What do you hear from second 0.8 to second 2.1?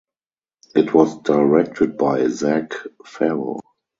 was directed